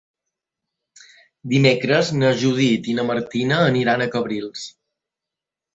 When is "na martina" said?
3.01-3.61